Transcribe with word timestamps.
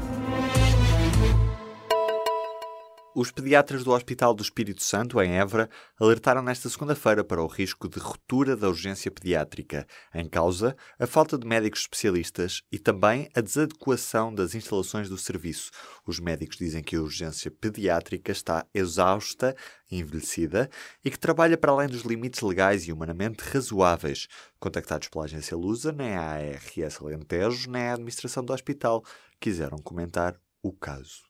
Bye. 0.00 0.59
Os 3.12 3.32
pediatras 3.32 3.82
do 3.82 3.90
Hospital 3.90 4.32
do 4.32 4.42
Espírito 4.42 4.84
Santo, 4.84 5.20
em 5.20 5.32
Évora, 5.32 5.68
alertaram 5.98 6.42
nesta 6.42 6.68
segunda-feira 6.68 7.24
para 7.24 7.42
o 7.42 7.48
risco 7.48 7.88
de 7.88 7.98
ruptura 7.98 8.56
da 8.56 8.68
urgência 8.68 9.10
pediátrica, 9.10 9.84
em 10.14 10.28
causa 10.28 10.76
a 10.96 11.08
falta 11.08 11.36
de 11.36 11.44
médicos 11.44 11.80
especialistas 11.80 12.62
e 12.70 12.78
também 12.78 13.28
a 13.34 13.40
desadequação 13.40 14.32
das 14.32 14.54
instalações 14.54 15.08
do 15.08 15.18
serviço. 15.18 15.72
Os 16.06 16.20
médicos 16.20 16.56
dizem 16.56 16.84
que 16.84 16.94
a 16.94 17.02
urgência 17.02 17.50
pediátrica 17.50 18.30
está 18.30 18.64
exausta, 18.72 19.56
envelhecida 19.90 20.70
e 21.04 21.10
que 21.10 21.18
trabalha 21.18 21.58
para 21.58 21.72
além 21.72 21.88
dos 21.88 22.02
limites 22.02 22.40
legais 22.42 22.86
e 22.86 22.92
humanamente 22.92 23.42
razoáveis. 23.42 24.28
Contactados 24.60 25.08
pela 25.08 25.24
agência 25.24 25.56
Lusa, 25.56 25.90
nem 25.90 26.14
a 26.14 26.22
ARS 26.22 27.00
Alentejo, 27.00 27.68
nem 27.68 27.88
a 27.88 27.94
administração 27.94 28.44
do 28.44 28.52
hospital 28.52 29.02
quiseram 29.40 29.78
comentar 29.78 30.40
o 30.62 30.72
caso. 30.72 31.29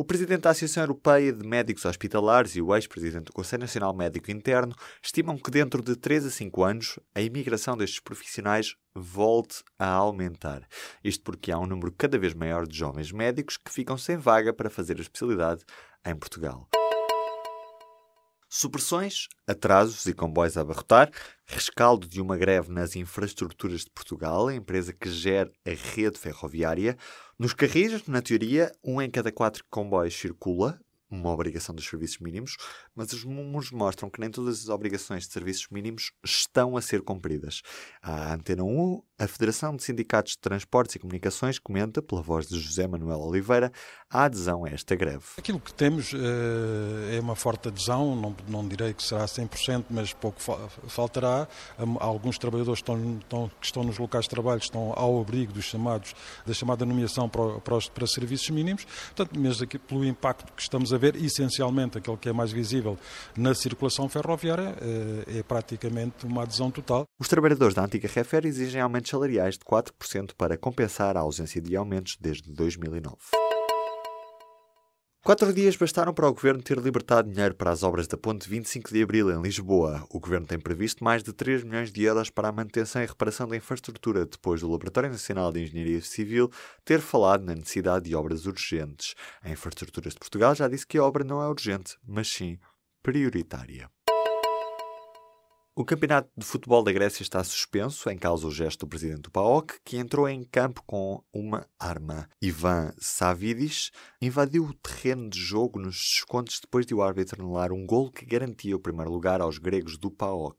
O 0.00 0.04
presidente 0.04 0.40
da 0.40 0.48
Associação 0.48 0.84
Europeia 0.84 1.30
de 1.30 1.46
Médicos 1.46 1.84
Hospitalares 1.84 2.56
e 2.56 2.62
o 2.62 2.74
ex-presidente 2.74 3.26
do 3.26 3.34
Conselho 3.34 3.60
Nacional 3.60 3.94
Médico 3.94 4.30
Interno 4.30 4.74
estimam 5.02 5.36
que 5.36 5.50
dentro 5.50 5.82
de 5.82 5.94
3 5.94 6.24
a 6.24 6.30
5 6.30 6.64
anos 6.64 6.98
a 7.14 7.20
imigração 7.20 7.76
destes 7.76 8.00
profissionais 8.00 8.76
volte 8.94 9.62
a 9.78 9.90
aumentar. 9.90 10.66
Isto 11.04 11.22
porque 11.22 11.52
há 11.52 11.58
um 11.58 11.66
número 11.66 11.92
cada 11.92 12.18
vez 12.18 12.32
maior 12.32 12.66
de 12.66 12.78
jovens 12.78 13.12
médicos 13.12 13.58
que 13.58 13.70
ficam 13.70 13.98
sem 13.98 14.16
vaga 14.16 14.54
para 14.54 14.70
fazer 14.70 14.96
a 14.96 15.02
especialidade 15.02 15.64
em 16.06 16.16
Portugal. 16.16 16.66
Supressões, 18.52 19.28
atrasos 19.46 20.06
e 20.06 20.12
comboios 20.12 20.56
a 20.56 20.62
abarrotar, 20.62 21.08
rescaldo 21.46 22.08
de 22.08 22.20
uma 22.20 22.36
greve 22.36 22.72
nas 22.72 22.96
infraestruturas 22.96 23.82
de 23.82 23.90
Portugal, 23.92 24.48
a 24.48 24.54
empresa 24.56 24.92
que 24.92 25.08
gera 25.08 25.52
a 25.64 25.70
rede 25.70 26.18
ferroviária. 26.18 26.98
Nos 27.38 27.54
carris, 27.54 28.04
na 28.08 28.20
teoria, 28.20 28.72
um 28.82 29.00
em 29.00 29.08
cada 29.08 29.30
quatro 29.30 29.64
comboios 29.70 30.18
circula, 30.18 30.80
uma 31.08 31.30
obrigação 31.30 31.72
dos 31.72 31.86
serviços 31.86 32.18
mínimos, 32.18 32.56
mas 33.00 33.14
os 33.14 33.24
números 33.24 33.70
mostram 33.70 34.10
que 34.10 34.20
nem 34.20 34.30
todas 34.30 34.60
as 34.60 34.68
obrigações 34.68 35.26
de 35.26 35.32
serviços 35.32 35.68
mínimos 35.70 36.12
estão 36.22 36.76
a 36.76 36.82
ser 36.82 37.00
cumpridas. 37.00 37.62
A 38.02 38.34
Antena 38.34 38.62
1, 38.62 39.02
a 39.18 39.26
Federação 39.26 39.74
de 39.74 39.82
Sindicatos 39.82 40.32
de 40.32 40.38
Transportes 40.38 40.96
e 40.96 40.98
Comunicações, 40.98 41.58
comenta, 41.58 42.02
pela 42.02 42.20
voz 42.20 42.46
de 42.46 42.60
José 42.60 42.86
Manuel 42.86 43.20
Oliveira, 43.20 43.72
a 44.10 44.24
adesão 44.24 44.66
a 44.66 44.68
esta 44.68 44.94
greve. 44.94 45.24
Aquilo 45.38 45.58
que 45.58 45.72
temos 45.72 46.12
uh, 46.12 46.18
é 47.10 47.18
uma 47.20 47.34
forte 47.34 47.68
adesão, 47.68 48.14
não, 48.14 48.36
não 48.46 48.68
direi 48.68 48.92
que 48.92 49.02
será 49.02 49.24
100%, 49.24 49.86
mas 49.88 50.12
pouco 50.12 50.38
fa 50.42 50.58
faltará. 50.88 51.48
Alguns 51.98 52.36
trabalhadores 52.36 52.80
estão, 52.80 53.18
estão, 53.18 53.50
que 53.58 53.64
estão 53.64 53.82
nos 53.82 53.96
locais 53.96 54.24
de 54.24 54.30
trabalho 54.30 54.60
estão 54.60 54.92
ao 54.94 55.18
abrigo 55.18 55.54
dos 55.54 55.64
chamados, 55.64 56.14
da 56.44 56.52
chamada 56.52 56.84
nomeação 56.84 57.30
para, 57.30 57.60
para, 57.60 57.78
para 57.94 58.06
serviços 58.06 58.50
mínimos, 58.50 58.84
portanto, 58.84 59.40
mesmo 59.40 59.64
aqui, 59.64 59.78
pelo 59.78 60.04
impacto 60.04 60.52
que 60.52 60.60
estamos 60.60 60.92
a 60.92 60.98
ver, 60.98 61.16
essencialmente 61.16 61.96
aquele 61.96 62.18
que 62.18 62.28
é 62.28 62.32
mais 62.32 62.52
visível 62.52 62.89
na 63.36 63.54
circulação 63.54 64.08
ferroviária, 64.08 64.74
eh, 64.80 65.38
é 65.38 65.42
praticamente 65.42 66.26
uma 66.26 66.42
adesão 66.42 66.70
total. 66.70 67.04
Os 67.18 67.28
trabalhadores 67.28 67.74
da 67.74 67.84
antiga 67.84 68.08
Refer 68.08 68.46
exigem 68.46 68.80
aumentos 68.80 69.10
salariais 69.10 69.54
de 69.54 69.64
4% 69.64 70.34
para 70.36 70.56
compensar 70.56 71.16
a 71.16 71.20
ausência 71.20 71.60
de 71.60 71.76
aumentos 71.76 72.16
desde 72.20 72.52
2009. 72.52 73.16
Quatro 75.22 75.52
dias 75.52 75.76
bastaram 75.76 76.14
para 76.14 76.26
o 76.26 76.32
Governo 76.32 76.62
ter 76.62 76.78
libertado 76.78 77.30
dinheiro 77.30 77.54
para 77.54 77.70
as 77.70 77.82
obras 77.82 78.06
da 78.06 78.16
Ponte 78.16 78.48
25 78.48 78.90
de 78.90 79.02
Abril, 79.02 79.30
em 79.30 79.42
Lisboa. 79.42 80.02
O 80.08 80.18
Governo 80.18 80.46
tem 80.46 80.58
previsto 80.58 81.04
mais 81.04 81.22
de 81.22 81.30
3 81.30 81.62
milhões 81.62 81.92
de 81.92 82.02
euros 82.02 82.30
para 82.30 82.48
a 82.48 82.52
manutenção 82.52 83.02
e 83.02 83.06
reparação 83.06 83.46
da 83.46 83.54
infraestrutura, 83.54 84.24
depois 84.24 84.62
do 84.62 84.70
Laboratório 84.70 85.10
Nacional 85.10 85.52
de 85.52 85.60
Engenharia 85.60 86.00
Civil 86.00 86.50
ter 86.86 87.00
falado 87.00 87.44
na 87.44 87.54
necessidade 87.54 88.06
de 88.06 88.16
obras 88.16 88.46
urgentes. 88.46 89.14
A 89.42 89.50
Infraestruturas 89.50 90.14
de 90.14 90.18
Portugal 90.18 90.54
já 90.54 90.66
disse 90.66 90.86
que 90.86 90.96
a 90.96 91.04
obra 91.04 91.22
não 91.22 91.42
é 91.42 91.48
urgente, 91.48 91.98
mas 92.02 92.26
sim 92.26 92.58
prioritária. 93.02 93.90
O 95.80 95.84
campeonato 95.84 96.28
de 96.36 96.44
futebol 96.44 96.82
da 96.82 96.92
Grécia 96.92 97.22
está 97.22 97.42
suspenso, 97.42 98.10
em 98.10 98.18
causa 98.18 98.46
o 98.46 98.50
gesto 98.50 98.80
do 98.80 98.88
presidente 98.88 99.22
do 99.22 99.30
PAOK, 99.30 99.78
que 99.82 99.96
entrou 99.96 100.28
em 100.28 100.44
campo 100.44 100.82
com 100.86 101.22
uma 101.32 101.66
arma. 101.78 102.28
Ivan 102.42 102.92
Savidis 102.98 103.90
invadiu 104.20 104.64
o 104.64 104.74
terreno 104.74 105.30
de 105.30 105.38
jogo 105.38 105.78
nos 105.78 105.96
descontos 105.96 106.60
depois 106.60 106.84
de 106.84 106.94
o 106.94 107.02
árbitro 107.02 107.40
anular 107.40 107.72
um 107.72 107.86
gol 107.86 108.10
que 108.10 108.26
garantia 108.26 108.76
o 108.76 108.80
primeiro 108.80 109.10
lugar 109.10 109.40
aos 109.40 109.56
gregos 109.56 109.96
do 109.96 110.10
PAOK. 110.10 110.58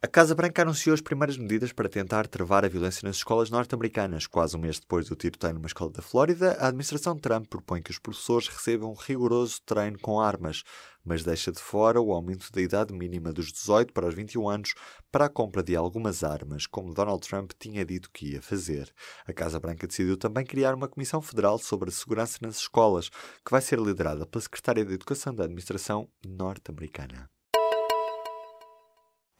A 0.00 0.06
Casa 0.06 0.32
Branca 0.32 0.62
anunciou 0.62 0.94
as 0.94 1.00
primeiras 1.00 1.36
medidas 1.36 1.72
para 1.72 1.88
tentar 1.88 2.28
travar 2.28 2.64
a 2.64 2.68
violência 2.68 3.04
nas 3.04 3.16
escolas 3.16 3.50
norte-americanas. 3.50 4.28
Quase 4.28 4.56
um 4.56 4.60
mês 4.60 4.78
depois 4.78 5.08
do 5.08 5.16
tiroteio 5.16 5.54
numa 5.54 5.66
escola 5.66 5.90
da 5.90 6.00
Flórida, 6.00 6.52
a 6.60 6.68
administração 6.68 7.18
Trump 7.18 7.48
propõe 7.48 7.82
que 7.82 7.90
os 7.90 7.98
professores 7.98 8.46
recebam 8.46 8.92
um 8.92 8.94
rigoroso 8.94 9.60
treino 9.66 9.98
com 9.98 10.20
armas, 10.20 10.62
mas 11.04 11.24
deixa 11.24 11.50
de 11.50 11.58
fora 11.58 12.00
o 12.00 12.12
aumento 12.12 12.46
da 12.52 12.60
idade 12.60 12.94
mínima 12.94 13.32
dos 13.32 13.50
18 13.50 13.92
para 13.92 14.06
os 14.06 14.14
21 14.14 14.48
anos 14.48 14.74
para 15.10 15.24
a 15.24 15.28
compra 15.28 15.64
de 15.64 15.74
algumas 15.74 16.22
armas, 16.22 16.64
como 16.64 16.94
Donald 16.94 17.26
Trump 17.26 17.50
tinha 17.58 17.84
dito 17.84 18.08
que 18.12 18.34
ia 18.34 18.40
fazer. 18.40 18.94
A 19.26 19.32
Casa 19.32 19.58
Branca 19.58 19.84
decidiu 19.84 20.16
também 20.16 20.46
criar 20.46 20.76
uma 20.76 20.86
comissão 20.86 21.20
federal 21.20 21.58
sobre 21.58 21.88
a 21.88 21.92
segurança 21.92 22.38
nas 22.40 22.58
escolas, 22.58 23.08
que 23.44 23.50
vai 23.50 23.60
ser 23.60 23.80
liderada 23.80 24.24
pela 24.24 24.42
Secretária 24.42 24.84
de 24.84 24.94
Educação 24.94 25.34
da 25.34 25.42
administração 25.42 26.08
norte-americana. 26.24 27.28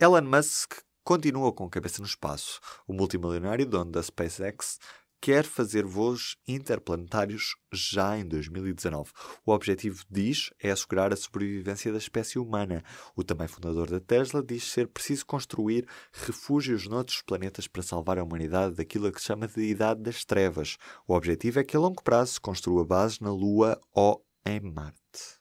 Elon 0.00 0.22
Musk 0.22 0.75
continua 1.03 1.53
com 1.53 1.64
a 1.64 1.69
cabeça 1.69 2.00
no 2.00 2.06
espaço. 2.06 2.60
O 2.86 2.92
multimilionário 2.92 3.66
dono 3.66 3.91
da 3.91 4.00
SpaceX 4.00 4.78
quer 5.20 5.42
fazer 5.42 5.84
voos 5.84 6.36
interplanetários 6.47 7.56
já 7.72 8.16
em 8.16 8.25
2019. 8.25 9.10
O 9.44 9.50
objetivo, 9.50 10.04
diz, 10.08 10.50
é 10.62 10.70
assegurar 10.70 11.12
a 11.12 11.16
sobrevivência 11.16 11.91
da 11.91 11.98
espécie 11.98 12.38
humana. 12.38 12.84
O 13.16 13.25
também 13.25 13.48
fundador 13.48 13.91
da 13.91 13.98
Tesla 13.98 14.41
diz 14.41 14.70
ser 14.70 14.87
preciso 14.87 15.26
construir 15.26 15.84
refúgios 16.12 16.87
noutros 16.87 17.20
planetas 17.20 17.66
para 17.66 17.82
salvar 17.82 18.20
a 18.20 18.22
humanidade 18.22 18.76
daquilo 18.76 19.10
que 19.10 19.20
se 19.20 19.26
chama 19.26 19.48
de 19.48 19.62
Idade 19.62 20.00
das 20.00 20.25
Trevas. 20.25 20.76
O 21.08 21.14
objetivo 21.14 21.58
é 21.58 21.64
que 21.64 21.76
a 21.76 21.81
longo 21.81 22.04
prazo 22.04 22.34
se 22.34 22.41
construa 22.41 22.84
bases 22.84 23.19
na 23.19 23.32
Lua 23.32 23.81
ou 23.92 24.25
em 24.47 24.60
Marte. 24.60 25.38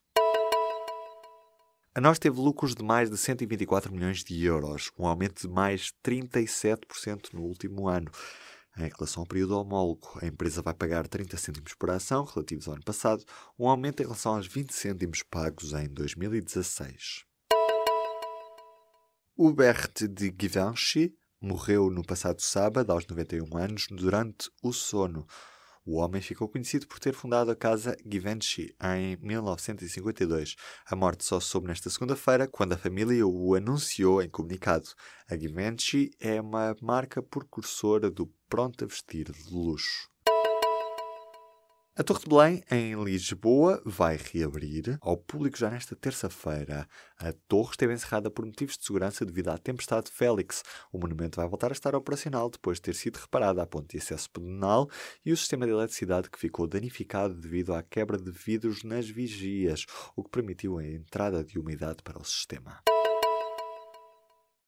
A 1.97 1.99
nós 1.99 2.19
teve 2.19 2.39
lucros 2.39 2.75
de 2.75 2.83
mais 2.83 3.09
de 3.09 3.17
124 3.17 3.91
milhões 3.91 4.23
de 4.23 4.45
euros, 4.45 4.91
um 4.99 5.07
aumento 5.07 5.41
de 5.41 5.51
mais 5.51 5.91
37% 6.05 7.33
no 7.33 7.41
último 7.41 7.87
ano. 7.87 8.11
Em 8.77 8.87
relação 8.87 9.23
ao 9.23 9.27
período 9.27 9.57
homólogo, 9.57 10.07
a 10.21 10.27
empresa 10.27 10.61
vai 10.61 10.75
pagar 10.75 11.07
30 11.07 11.35
cêntimos 11.37 11.73
por 11.73 11.89
ação, 11.89 12.23
relativos 12.23 12.67
ao 12.67 12.75
ano 12.75 12.83
passado, 12.83 13.25
um 13.57 13.67
aumento 13.67 14.01
em 14.01 14.03
relação 14.03 14.35
aos 14.35 14.45
20 14.45 14.75
cêntimos 14.75 15.23
pagos 15.23 15.73
em 15.73 15.89
2016. 15.89 17.25
Hubert 19.35 20.07
de 20.07 20.31
Givenchy 20.39 21.15
morreu 21.41 21.89
no 21.89 22.05
passado 22.05 22.43
sábado, 22.43 22.91
aos 22.91 23.07
91 23.07 23.57
anos, 23.57 23.87
durante 23.89 24.51
o 24.61 24.71
sono. 24.71 25.25
O 25.89 25.99
homem 25.99 26.21
ficou 26.21 26.49
conhecido 26.49 26.85
por 26.85 26.99
ter 26.99 27.13
fundado 27.13 27.49
a 27.49 27.55
casa 27.55 27.95
Givenchy 28.05 28.75
em 28.83 29.15
1952. 29.21 30.57
A 30.85 30.97
morte 30.97 31.23
só 31.23 31.39
soube 31.39 31.67
nesta 31.67 31.89
segunda-feira, 31.89 32.45
quando 32.45 32.73
a 32.73 32.77
família 32.77 33.25
o 33.25 33.55
anunciou 33.55 34.21
em 34.21 34.27
comunicado. 34.27 34.89
A 35.29 35.37
Givenchy 35.37 36.11
é 36.19 36.41
uma 36.41 36.75
marca 36.81 37.23
precursora 37.23 38.11
do 38.11 38.29
pronto 38.49 38.83
a 38.83 38.87
vestir 38.87 39.31
de 39.31 39.49
luxo. 39.49 40.09
A 41.99 42.03
Torre 42.03 42.19
de 42.19 42.29
Belém, 42.29 42.63
em 42.69 43.03
Lisboa, 43.03 43.81
vai 43.83 44.17
reabrir 44.17 44.99
ao 45.01 45.17
público 45.17 45.57
já 45.57 45.67
nesta 45.67 45.95
terça-feira. 45.95 46.87
A 47.17 47.33
torre 47.47 47.71
esteve 47.71 47.91
encerrada 47.91 48.29
por 48.29 48.45
motivos 48.45 48.77
de 48.77 48.85
segurança 48.85 49.25
devido 49.25 49.49
à 49.49 49.57
tempestade 49.57 50.11
Félix. 50.11 50.61
O 50.93 50.99
monumento 50.99 51.37
vai 51.37 51.49
voltar 51.49 51.71
a 51.71 51.73
estar 51.73 51.95
operacional 51.95 52.51
depois 52.51 52.77
de 52.77 52.83
ter 52.83 52.93
sido 52.93 53.15
reparada 53.15 53.63
a 53.63 53.65
ponte 53.65 53.93
de 53.93 53.97
acesso 53.97 54.29
pedonal 54.29 54.87
e 55.25 55.31
o 55.31 55.37
sistema 55.37 55.65
de 55.65 55.71
eletricidade 55.71 56.29
que 56.29 56.37
ficou 56.37 56.67
danificado 56.67 57.33
devido 57.33 57.73
à 57.73 57.81
quebra 57.81 58.19
de 58.19 58.29
vidros 58.29 58.83
nas 58.83 59.09
vigias, 59.09 59.83
o 60.15 60.23
que 60.23 60.29
permitiu 60.29 60.77
a 60.77 60.85
entrada 60.85 61.43
de 61.43 61.57
umidade 61.57 62.03
para 62.03 62.21
o 62.21 62.23
sistema. 62.23 62.79